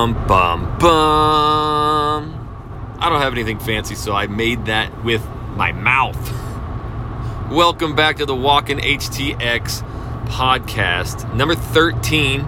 [0.00, 2.96] Bum, bum, bum.
[2.98, 5.22] I don't have anything fancy, so I made that with
[5.56, 6.16] my mouth.
[7.50, 9.82] Welcome back to the Walkin' HTX
[10.24, 11.34] podcast.
[11.34, 12.46] Number 13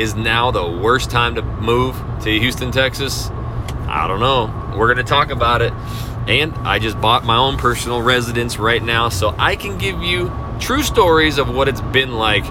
[0.00, 3.30] is now the worst time to move to Houston, Texas.
[3.86, 4.74] I don't know.
[4.76, 5.72] We're going to talk about it.
[6.26, 10.32] And I just bought my own personal residence right now, so I can give you
[10.58, 12.44] true stories of what it's been like.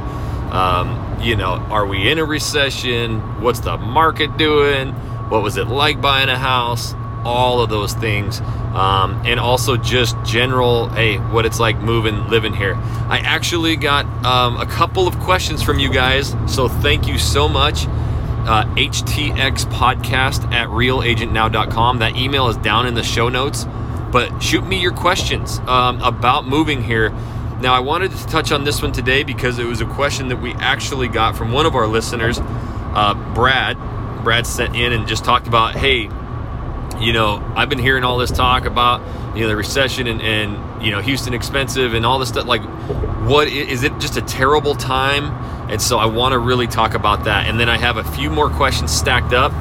[0.53, 3.19] Um, you know, are we in a recession?
[3.41, 4.93] What's the market doing?
[5.29, 6.95] What was it like buying a house?
[7.23, 8.39] All of those things.
[8.73, 12.75] Um, and also just general, hey, what it's like moving, living here.
[12.75, 17.49] I actually got um, a couple of questions from you guys, so thank you so
[17.49, 17.85] much.
[17.87, 21.99] Uh, HTX podcast at realagentnow.com.
[21.99, 23.65] That email is down in the show notes.
[24.11, 27.13] But shoot me your questions um, about moving here.
[27.61, 30.37] Now, I wanted to touch on this one today because it was a question that
[30.37, 33.77] we actually got from one of our listeners, uh, Brad.
[34.23, 36.09] Brad sent in and just talked about, hey,
[36.99, 39.01] you know, I've been hearing all this talk about,
[39.35, 42.45] you know, the recession and, and you know, Houston expensive and all this stuff.
[42.45, 42.61] Like,
[43.27, 45.25] what is it just a terrible time?
[45.69, 47.47] And so I want to really talk about that.
[47.47, 49.51] And then I have a few more questions stacked up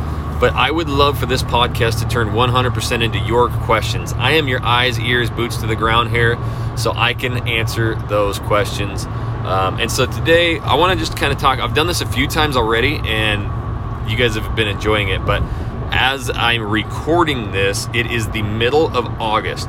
[0.40, 4.12] but I would love for this podcast to turn 100% into your questions.
[4.14, 6.38] I am your eyes, ears, boots to the ground here,
[6.76, 9.04] so I can answer those questions.
[9.06, 11.58] Um, and so today, I want to just kind of talk.
[11.58, 15.24] I've done this a few times already, and you guys have been enjoying it.
[15.24, 15.42] But
[15.90, 19.68] as I'm recording this, it is the middle of August.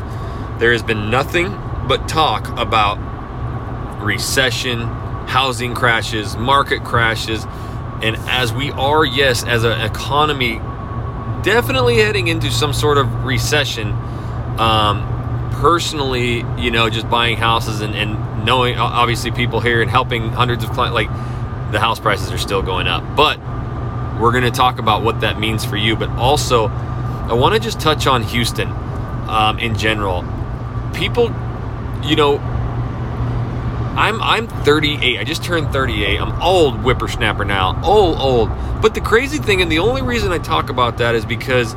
[0.60, 1.50] There has been nothing
[1.88, 2.98] but talk about
[4.04, 4.82] recession,
[5.28, 7.46] housing crashes, market crashes
[8.04, 10.60] and as we are, yes, as an economy,
[11.44, 13.92] definitely heading into some sort of recession.
[14.60, 15.06] Um,
[15.54, 20.64] personally, you know, just buying houses and, and knowing obviously people here and helping hundreds
[20.64, 21.10] of clients, like
[21.72, 23.04] the house prices are still going up.
[23.16, 23.40] But
[24.20, 25.96] we're going to talk about what that means for you.
[25.96, 28.70] But also, I want to just touch on Houston
[29.30, 30.26] um, in general.
[30.94, 31.34] People,
[32.04, 32.38] you know,
[34.00, 35.20] I'm I'm 38.
[35.20, 36.22] I just turned 38.
[36.22, 37.82] I'm old whippersnapper now.
[37.84, 38.50] Old, old.
[38.82, 41.76] But the crazy thing, and the only reason I talk about that is because,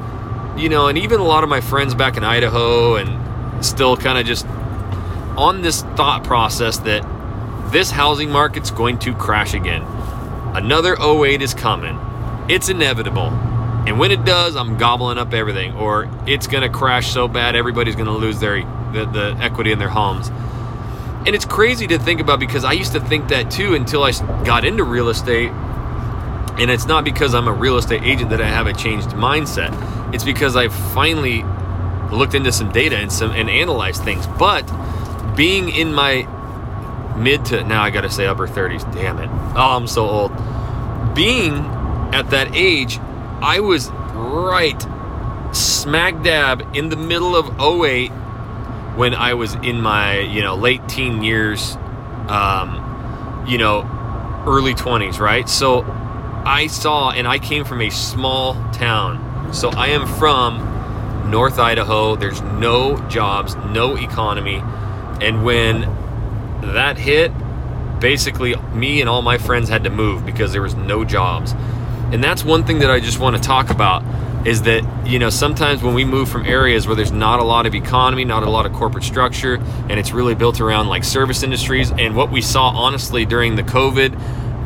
[0.56, 4.18] you know, and even a lot of my friends back in Idaho and still kind
[4.18, 4.46] of just
[5.36, 7.02] on this thought process that
[7.72, 9.82] this housing market's going to crash again.
[10.54, 11.98] Another 08 is coming.
[12.48, 13.30] It's inevitable.
[13.84, 15.74] And when it does, I'm gobbling up everything.
[15.74, 18.62] Or it's going to crash so bad everybody's going to lose their
[18.92, 20.30] the, the equity in their homes.
[21.24, 24.12] And it's crazy to think about because I used to think that too until I
[24.44, 25.50] got into real estate.
[25.50, 29.72] And it's not because I'm a real estate agent that I have a changed mindset.
[30.12, 31.44] It's because I finally
[32.10, 34.26] looked into some data and some and analyzed things.
[34.26, 34.62] But
[35.36, 36.26] being in my
[37.16, 39.30] mid to now I got to say upper 30s, damn it.
[39.56, 40.32] Oh, I'm so old.
[41.14, 41.54] Being
[42.12, 42.98] at that age,
[43.40, 44.86] I was right
[45.52, 48.10] smack dab in the middle of 08
[48.96, 51.76] when I was in my you know late teen years,
[52.28, 53.82] um, you know,
[54.46, 55.48] early twenties, right?
[55.48, 55.82] So
[56.44, 59.52] I saw, and I came from a small town.
[59.52, 62.16] So I am from North Idaho.
[62.16, 64.62] There's no jobs, no economy,
[65.20, 65.82] and when
[66.74, 67.32] that hit,
[68.00, 71.52] basically me and all my friends had to move because there was no jobs.
[72.12, 74.02] And that's one thing that I just want to talk about
[74.46, 77.66] is that you know sometimes when we move from areas where there's not a lot
[77.66, 79.54] of economy not a lot of corporate structure
[79.88, 83.62] and it's really built around like service industries and what we saw honestly during the
[83.62, 84.18] covid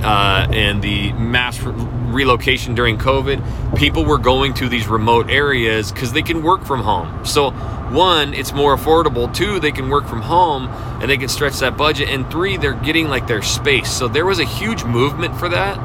[0.03, 1.73] uh, and the mass re-
[2.13, 3.43] relocation during covid
[3.77, 7.25] people were going to these remote areas because they can work from home.
[7.25, 9.33] So one it's more affordable.
[9.33, 10.69] Two they can work from home
[11.01, 12.09] and they can stretch that budget.
[12.09, 13.91] And three they're getting like their space.
[13.91, 15.79] So there was a huge movement for that.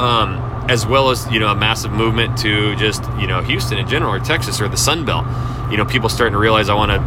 [0.00, 3.88] Um, as well as you know a massive movement to just you know Houston in
[3.88, 5.26] general or Texas or the Sun Belt.
[5.70, 7.00] You know, people starting to realize I want to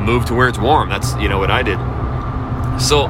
[0.00, 0.88] move to where it's warm.
[0.88, 1.78] That's you know what I did.
[2.80, 3.06] So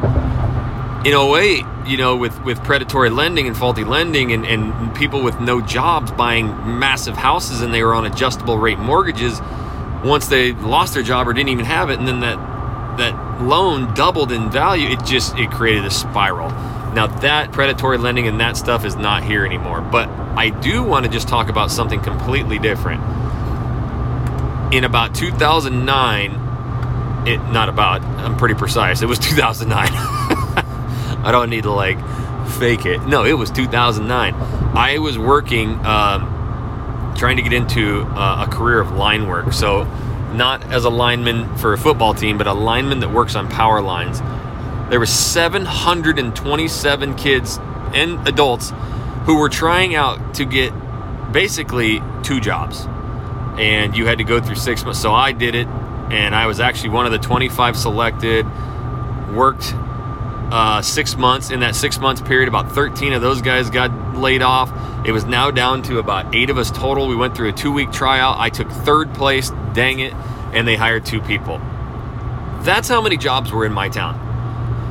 [1.05, 5.23] in a way, you know, with with predatory lending and faulty lending and, and people
[5.23, 6.47] with no jobs buying
[6.79, 9.41] massive houses and they were on adjustable rate mortgages
[10.05, 12.37] once they lost their job or didn't even have it and then that
[12.99, 16.51] that loan doubled in value, it just it created a spiral
[16.95, 19.81] now, that predatory lending and that stuff is not here anymore.
[19.81, 23.03] But I do want to just talk about something completely different.
[24.73, 29.03] In about 2009, it not about, I'm pretty precise.
[29.03, 29.89] It was 2009.
[31.25, 31.99] I don't need to like
[32.59, 33.03] fake it.
[33.03, 34.35] No, it was 2009.
[34.77, 39.53] I was working, um, trying to get into uh, a career of line work.
[39.53, 39.85] So,
[40.33, 43.81] not as a lineman for a football team, but a lineman that works on power
[43.81, 44.21] lines
[44.91, 47.59] there were 727 kids
[47.95, 48.73] and adults
[49.25, 50.73] who were trying out to get
[51.33, 52.87] basically two jobs,
[53.59, 55.01] and you had to go through six months.
[55.01, 58.47] So I did it, and I was actually one of the 25 selected.
[59.35, 59.75] Worked
[60.51, 61.51] uh, six months.
[61.51, 64.73] In that six months period, about 13 of those guys got laid off.
[65.07, 67.09] It was now down to about eight of us total.
[67.09, 68.39] We went through a two week tryout.
[68.39, 70.15] I took third place, dang it,
[70.55, 71.59] and they hired two people.
[72.63, 74.28] That's how many jobs were in my town.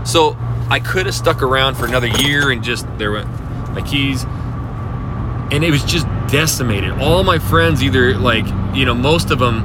[0.07, 0.37] So
[0.69, 3.27] I could have stuck around for another year and just, there went
[3.71, 4.23] my keys.
[4.23, 6.91] And it was just decimated.
[6.91, 9.61] All my friends, either like, you know, most of them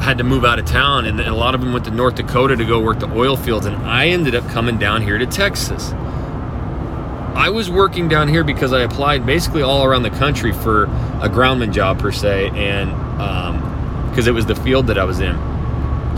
[0.00, 2.56] had to move out of town, and a lot of them went to North Dakota
[2.56, 3.64] to go work the oil fields.
[3.64, 5.92] And I ended up coming down here to Texas.
[7.36, 10.84] I was working down here because I applied basically all around the country for
[11.20, 12.90] a groundman job per se, and
[14.10, 15.36] because um, it was the field that I was in.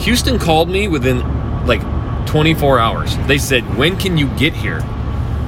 [0.00, 1.20] Houston called me within
[1.66, 1.80] like
[2.26, 3.16] 24 hours.
[3.26, 4.80] They said, "When can you get here?"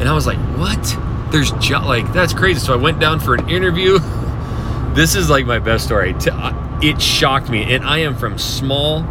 [0.01, 0.99] And I was like, "What?
[1.31, 1.85] There's jo-?
[1.85, 3.99] like that's crazy." So I went down for an interview.
[4.95, 6.15] this is like my best story.
[6.15, 9.03] Uh, it shocked me, and I am from small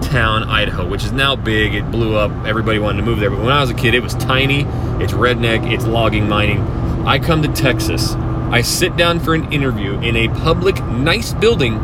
[0.00, 1.74] town Idaho, which is now big.
[1.74, 2.30] It blew up.
[2.46, 3.30] Everybody wanted to move there.
[3.30, 4.62] But when I was a kid, it was tiny.
[5.02, 5.70] It's redneck.
[5.72, 6.60] It's logging mining.
[7.06, 8.12] I come to Texas.
[8.52, 11.76] I sit down for an interview in a public, nice building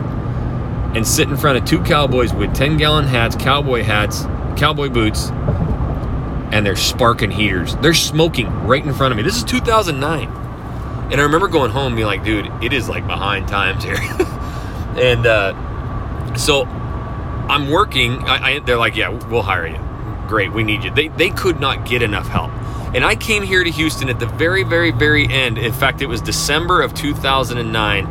[0.95, 4.25] and sit in front of two cowboys with 10 gallon hats, cowboy hats,
[4.59, 5.31] cowboy boots,
[6.51, 7.77] and they're sparking heaters.
[7.77, 9.23] They're smoking right in front of me.
[9.23, 10.29] This is 2009.
[11.11, 13.97] And I remember going home and being like, dude, it is like behind times here.
[14.97, 18.19] and uh, so I'm working.
[18.25, 19.79] I, I, they're like, yeah, we'll hire you.
[20.29, 20.91] Great, we need you.
[20.91, 22.51] They, they could not get enough help.
[22.95, 25.59] And I came here to Houston at the very, very, very end.
[25.59, 28.07] In fact, it was December of 2009.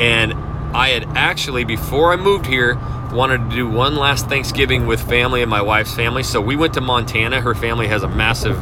[0.00, 0.32] And
[0.74, 2.78] I had actually, before I moved here,
[3.12, 6.22] wanted to do one last Thanksgiving with family and my wife's family.
[6.22, 7.40] So we went to Montana.
[7.40, 8.60] Her family has a massive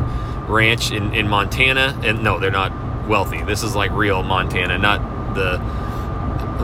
[0.49, 1.99] ranch in, in Montana.
[2.03, 2.73] And no, they're not
[3.09, 3.43] wealthy.
[3.43, 5.59] This is like real Montana, not the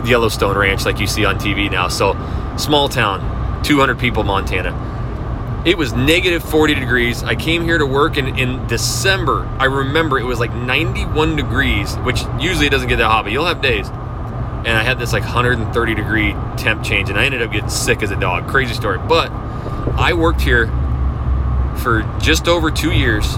[0.06, 1.88] Yellowstone Ranch like you see on TV now.
[1.88, 2.14] So
[2.56, 4.82] small town, 200 people, Montana.
[5.64, 7.24] It was negative 40 degrees.
[7.24, 9.46] I came here to work in, in December.
[9.58, 13.46] I remember it was like 91 degrees, which usually doesn't get that hot, but you'll
[13.46, 13.90] have days.
[14.66, 18.02] And I had this like 130 degree temp change, and I ended up getting sick
[18.02, 18.48] as a dog.
[18.48, 18.98] Crazy story.
[18.98, 20.66] But I worked here
[21.76, 23.36] for just over two years,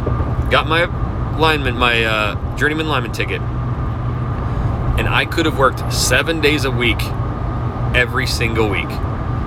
[0.51, 0.87] got my
[1.39, 3.43] lineman, my uh, journeyman lineman ticket,
[4.99, 7.03] and I could have worked seven days a week
[7.95, 8.89] every single week.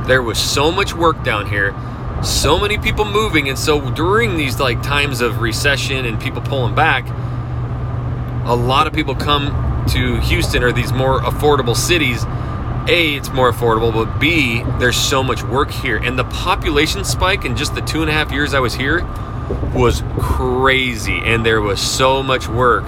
[0.05, 1.75] There was so much work down here,
[2.23, 6.75] so many people moving, and so during these like times of recession and people pulling
[6.75, 7.09] back,
[8.45, 12.23] a lot of people come to Houston or these more affordable cities.
[12.87, 15.97] A, it's more affordable, but B, there's so much work here.
[15.97, 19.05] And the population spike in just the two and a half years I was here
[19.73, 21.19] was crazy.
[21.23, 22.85] And there was so much work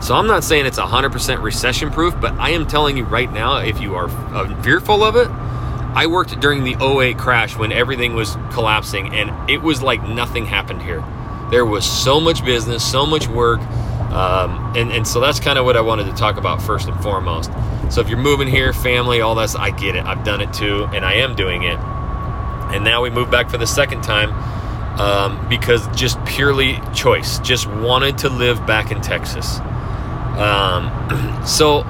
[0.00, 3.56] so I'm not saying it's 100% recession proof, but I am telling you right now,
[3.56, 8.14] if you are uh, fearful of it, I worked during the 08 crash when everything
[8.14, 11.02] was collapsing and it was like nothing happened here.
[11.50, 13.60] There was so much business, so much work.
[14.16, 16.98] Um, and, and so that's kind of what I wanted to talk about first and
[17.02, 17.50] foremost.
[17.90, 20.06] So if you're moving here, family, all that, I get it.
[20.06, 21.78] I've done it too, and I am doing it.
[22.72, 24.30] And now we move back for the second time
[24.98, 29.60] um, because just purely choice, just wanted to live back in Texas.
[30.38, 30.90] Um,
[31.46, 31.84] so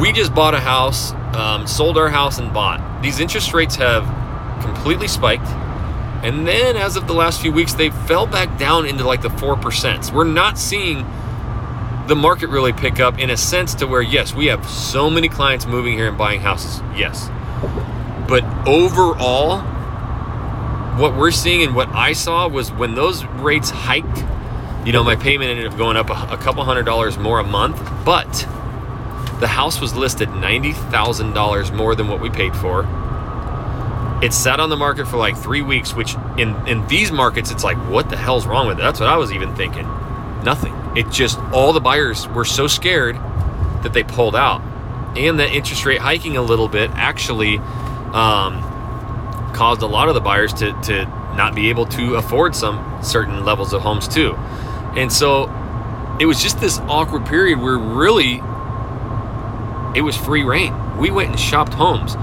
[0.00, 3.00] we just bought a house, um, sold our house, and bought.
[3.00, 4.04] These interest rates have
[4.60, 5.46] completely spiked.
[6.24, 9.28] And then as of the last few weeks, they fell back down into like the
[9.28, 10.12] 4%.
[10.12, 11.06] We're not seeing
[12.06, 15.28] the market really pick up in a sense to where, yes, we have so many
[15.28, 16.80] clients moving here and buying houses.
[16.96, 17.28] Yes.
[18.28, 19.60] But overall,
[20.98, 24.24] what we're seeing and what I saw was when those rates hiked
[24.84, 27.44] you know, my payment ended up going up a, a couple hundred dollars more a
[27.44, 28.30] month, but
[29.40, 32.86] the house was listed $90,000 more than what we paid for.
[34.22, 37.64] It sat on the market for like three weeks, which in, in these markets, it's
[37.64, 38.82] like, what the hell's wrong with it?
[38.82, 39.86] That's what I was even thinking.
[40.44, 40.74] Nothing.
[40.96, 43.16] It just, all the buyers were so scared
[43.82, 44.60] that they pulled out.
[45.16, 48.62] And that interest rate hiking a little bit actually um,
[49.54, 53.44] caused a lot of the buyers to, to not be able to afford some certain
[53.44, 54.34] levels of homes too.
[54.96, 55.50] And so
[56.20, 58.40] it was just this awkward period where really
[59.96, 60.98] it was free reign.
[60.98, 62.16] We went and shopped homes.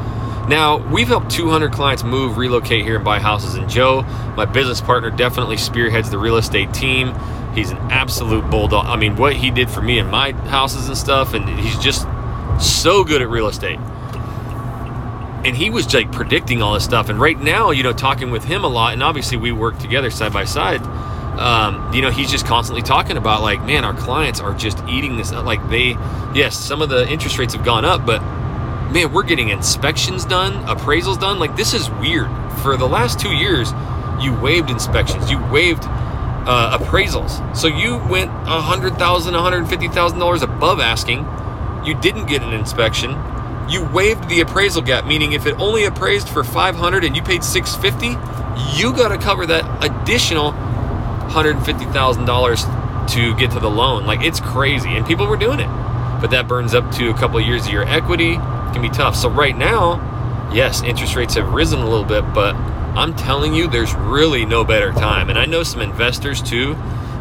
[0.47, 3.55] Now, we've helped 200 clients move, relocate here, and buy houses.
[3.55, 4.01] And Joe,
[4.35, 7.13] my business partner, definitely spearheads the real estate team.
[7.53, 8.85] He's an absolute bulldog.
[8.85, 12.07] I mean, what he did for me and my houses and stuff, and he's just
[12.59, 13.79] so good at real estate.
[15.43, 17.09] And he was like predicting all this stuff.
[17.09, 20.11] And right now, you know, talking with him a lot, and obviously we work together
[20.11, 20.81] side by side
[21.41, 25.17] um, you know, he's just constantly talking about like, man, our clients are just eating
[25.17, 25.31] this.
[25.31, 25.45] up.
[25.45, 25.97] Like they,
[26.35, 28.21] yes, some of the interest rates have gone up, but
[28.91, 31.39] man, we're getting inspections done, appraisals done.
[31.39, 32.29] Like this is weird.
[32.61, 33.71] For the last two years,
[34.21, 35.83] you waived inspections, you waived
[36.45, 37.55] uh, appraisals.
[37.55, 41.27] So you went a hundred thousand, one hundred fifty thousand dollars above asking.
[41.85, 43.11] You didn't get an inspection.
[43.69, 47.21] You waived the appraisal gap, meaning if it only appraised for five hundred and you
[47.21, 48.17] paid six fifty,
[48.75, 50.51] you got to cover that additional
[51.31, 52.65] hundred fifty thousand dollars
[53.13, 54.05] to get to the loan.
[54.05, 55.69] Like it's crazy, and people were doing it.
[56.21, 58.33] But that burns up to a couple of years of your equity.
[58.33, 59.15] It can be tough.
[59.15, 62.53] So right now, yes, interest rates have risen a little bit, but
[62.95, 65.29] I'm telling you, there's really no better time.
[65.29, 66.73] And I know some investors too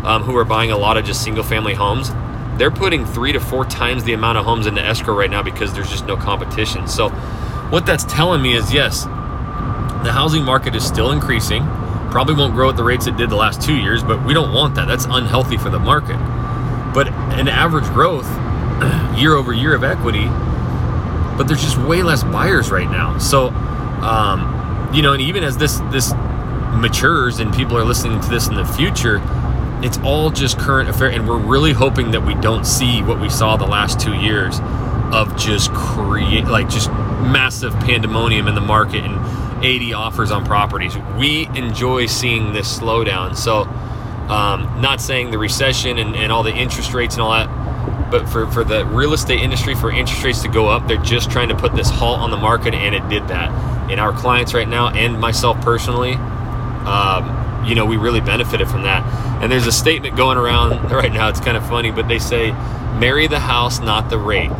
[0.03, 2.11] um, who are buying a lot of just single family homes.
[2.59, 5.73] They're putting three to four times the amount of homes into escrow right now because
[5.73, 6.89] there's just no competition.
[6.89, 7.11] So,
[7.71, 11.65] what that's telling me is yes, the housing market is still increasing.
[12.11, 14.53] Probably won't grow at the rates it did the last two years, but we don't
[14.53, 14.89] want that.
[14.89, 16.19] That's unhealthy for the market.
[16.93, 18.27] But an average growth
[19.17, 20.27] year over year of equity,
[21.39, 23.19] but there's just way less buyers right now.
[23.19, 24.60] So, um,
[24.93, 26.13] you know, and even as this this
[26.75, 29.21] matures and people are listening to this in the future,
[29.83, 33.29] it's all just current affair, and we're really hoping that we don't see what we
[33.29, 34.61] saw the last two years
[35.13, 40.97] of just create like just massive pandemonium in the market and 80 offers on properties.
[41.19, 43.37] We enjoy seeing this slowdown.
[43.37, 43.63] So,
[44.31, 47.49] um, not saying the recession and, and all the interest rates and all that
[48.11, 51.31] but for, for the real estate industry for interest rates to go up they're just
[51.31, 53.51] trying to put this halt on the market and it did that
[53.91, 56.15] and our clients right now and myself personally
[56.87, 59.05] um, you know we really benefited from that.
[59.43, 62.53] And there's a statement going around right now it's kind of funny but they say
[62.99, 64.51] marry the house not the rate.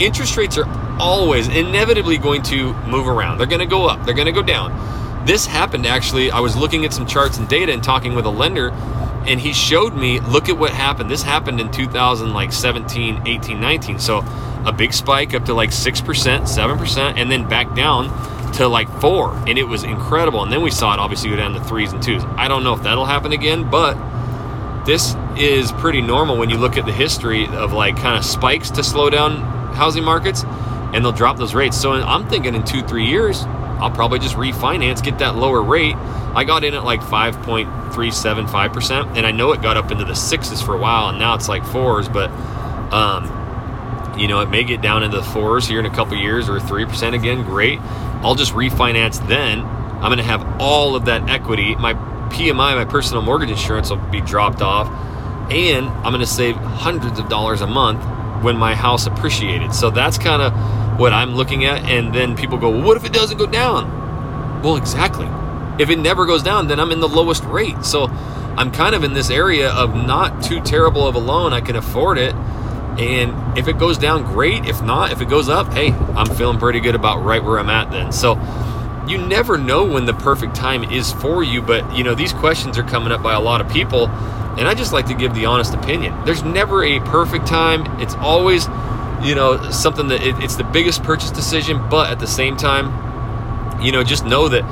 [0.00, 3.38] Interest rates are always inevitably going to move around.
[3.38, 5.26] They're going to go up they're going to go down.
[5.26, 8.30] This happened actually i was looking at some charts and data and talking with a
[8.30, 8.70] lender
[9.26, 11.10] and he showed me look at what happened.
[11.10, 14.24] This happened in 2017 18 19 so
[14.66, 18.08] a big spike up to like 6% 7% and then back down
[18.54, 21.54] to like 4 and it was incredible and then we saw it obviously go down
[21.54, 23.94] to threes and twos i don't know if that'll happen again but
[24.84, 28.70] this is pretty normal when you look at the history of like kind of spikes
[28.70, 29.36] to slow down
[29.74, 30.44] housing markets
[30.92, 33.42] and they'll drop those rates so i'm thinking in two three years
[33.80, 35.96] i'll probably just refinance get that lower rate
[36.34, 40.60] I got in at like 5.375%, and I know it got up into the sixes
[40.60, 42.28] for a while, and now it's like fours, but
[42.92, 46.48] um, you know, it may get down into the fours here in a couple years
[46.48, 47.44] or 3% again.
[47.44, 47.78] Great.
[48.24, 49.60] I'll just refinance then.
[49.60, 51.76] I'm going to have all of that equity.
[51.76, 54.88] My PMI, my personal mortgage insurance, will be dropped off,
[55.50, 58.02] and I'm going to save hundreds of dollars a month
[58.42, 59.74] when my house appreciated.
[59.74, 61.84] So that's kind of what I'm looking at.
[61.84, 64.62] And then people go, well, what if it doesn't go down?
[64.62, 65.28] Well, exactly.
[65.78, 67.84] If it never goes down, then I'm in the lowest rate.
[67.84, 68.04] So
[68.56, 71.52] I'm kind of in this area of not too terrible of a loan.
[71.52, 72.34] I can afford it.
[72.98, 74.66] And if it goes down, great.
[74.66, 77.70] If not, if it goes up, hey, I'm feeling pretty good about right where I'm
[77.70, 78.12] at then.
[78.12, 78.34] So
[79.08, 81.60] you never know when the perfect time is for you.
[81.60, 84.08] But, you know, these questions are coming up by a lot of people.
[84.56, 86.24] And I just like to give the honest opinion.
[86.24, 88.00] There's never a perfect time.
[88.00, 88.66] It's always,
[89.22, 91.88] you know, something that it, it's the biggest purchase decision.
[91.90, 94.62] But at the same time, you know, just know that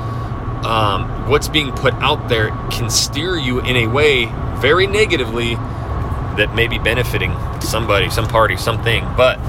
[0.65, 4.25] um, what's being put out there can steer you in a way
[4.59, 5.57] very negatively
[6.37, 9.05] that may be benefiting somebody, some party, something.
[9.15, 9.39] But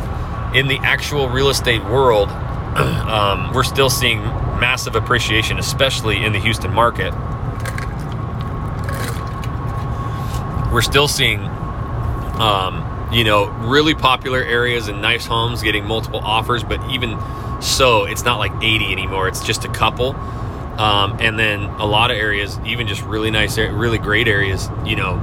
[0.55, 2.29] in the actual real estate world,
[2.77, 4.21] um, we're still seeing
[4.59, 7.13] massive appreciation, especially in the Houston market.
[10.73, 16.65] We're still seeing, um, you know, really popular areas and nice homes getting multiple offers,
[16.65, 17.19] but even
[17.61, 19.29] so, it's not like 80 anymore.
[19.29, 20.15] It's just a couple.
[20.79, 24.97] Um, and then a lot of areas, even just really nice, really great areas, you
[24.97, 25.15] know,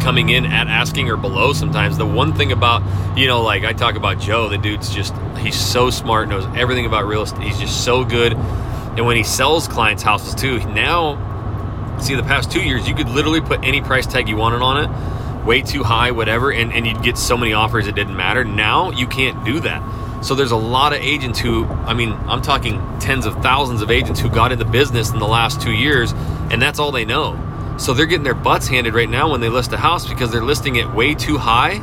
[0.00, 1.98] coming in at asking or below sometimes.
[1.98, 2.82] The one thing about,
[3.16, 6.86] you know, like I talk about Joe, the dude's just, he's so smart, knows everything
[6.86, 7.42] about real estate.
[7.42, 8.32] He's just so good.
[8.32, 13.08] And when he sells clients' houses too, now, see, the past two years, you could
[13.08, 16.86] literally put any price tag you wanted on it, way too high, whatever, and, and
[16.86, 18.44] you'd get so many offers it didn't matter.
[18.44, 19.82] Now you can't do that
[20.22, 23.90] so there's a lot of agents who, I mean, I'm talking tens of thousands of
[23.90, 26.12] agents who got into business in the last two years,
[26.50, 27.38] and that's all they know.
[27.80, 30.44] So they're getting their butts handed right now when they list a house because they're
[30.44, 31.82] listing it way too high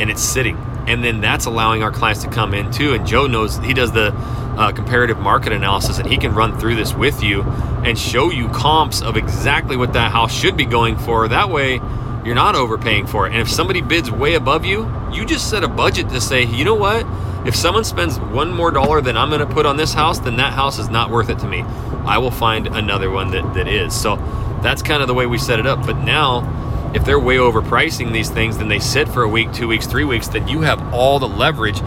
[0.00, 0.56] and it's sitting.
[0.86, 2.94] And then that's allowing our clients to come in too.
[2.94, 6.76] And Joe knows he does the uh, comparative market analysis and he can run through
[6.76, 10.96] this with you and show you comps of exactly what that house should be going
[10.96, 11.28] for.
[11.28, 11.80] That way,
[12.24, 13.32] you're not overpaying for it.
[13.32, 16.64] And if somebody bids way above you, you just set a budget to say, you
[16.64, 17.06] know what?
[17.46, 20.36] If someone spends one more dollar than I'm going to put on this house, then
[20.36, 21.60] that house is not worth it to me.
[22.06, 23.94] I will find another one that, that is.
[23.94, 24.16] So
[24.64, 25.84] That's kind of the way we set it up.
[25.86, 29.68] But now, if they're way overpricing these things, then they sit for a week, two
[29.68, 31.80] weeks, three weeks, then you have all the leverage.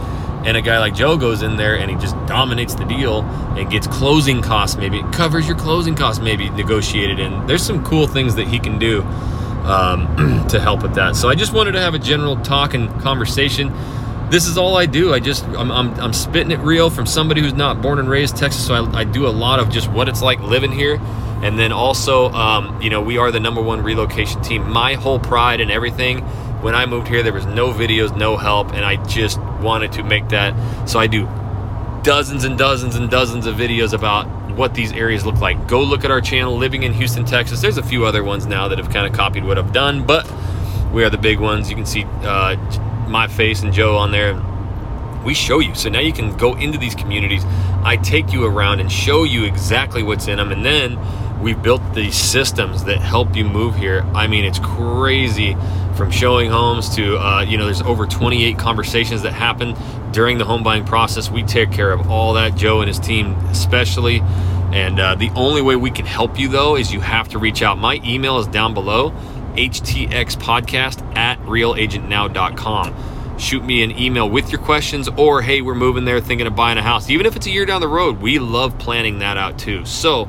[0.46, 3.24] And a guy like Joe goes in there and he just dominates the deal
[3.57, 7.19] and gets closing costs, maybe it covers your closing costs, maybe negotiated.
[7.19, 9.01] And there's some cool things that he can do
[9.65, 11.15] um, to help with that.
[11.15, 13.74] So I just wanted to have a general talk and conversation
[14.29, 15.13] this is all I do.
[15.13, 18.36] I just I'm, I'm, I'm, spitting it real from somebody who's not born and raised
[18.36, 18.65] Texas.
[18.67, 21.00] So I, I do a lot of just what it's like living here,
[21.44, 24.70] and then also um, you know we are the number one relocation team.
[24.70, 26.22] My whole pride and everything.
[26.62, 30.03] When I moved here, there was no videos, no help, and I just wanted to
[30.03, 30.56] make that.
[30.89, 31.27] So I do
[32.01, 34.25] dozens and dozens and dozens of videos about
[34.58, 35.67] what these areas look like.
[35.67, 37.62] Go look at our channel, Living in Houston, Texas.
[37.62, 40.29] There's a few other ones now that have kind of copied what I've done, but
[40.91, 41.70] we are the big ones.
[41.70, 42.56] You can see uh,
[43.08, 44.41] my face and Joe on there.
[45.24, 45.75] We show you.
[45.75, 47.44] So now you can go into these communities.
[47.84, 50.51] I take you around and show you exactly what's in them.
[50.51, 50.98] And then
[51.41, 54.03] we've built these systems that help you move here.
[54.13, 55.56] I mean, it's crazy
[55.96, 59.75] from showing homes to, uh, you know, there's over 28 conversations that happen
[60.12, 61.29] during the home buying process.
[61.29, 64.22] We take care of all that, Joe and his team, especially.
[64.72, 67.62] And uh, the only way we can help you, though, is you have to reach
[67.62, 67.77] out.
[67.77, 69.12] My email is down below
[69.56, 73.39] htxpodcast at realagentnow.com.
[73.39, 76.77] Shoot me an email with your questions, or hey, we're moving there thinking of buying
[76.77, 77.10] a house.
[77.10, 79.86] Even if it's a year down the road, we love planning that out too.
[79.86, 80.27] So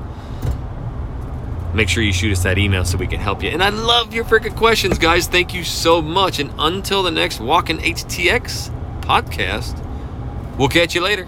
[1.75, 3.51] make sure you shoot us that email so we can help you.
[3.51, 5.27] And I love your freaking questions, guys.
[5.27, 6.39] Thank you so much.
[6.39, 8.71] And until the next Walking HTX
[9.01, 9.79] podcast,
[10.57, 11.27] we'll catch you later.